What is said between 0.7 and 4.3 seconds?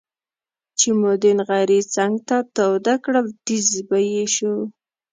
چې مو د نغري څنګ ته توده کړه تيزززز به یې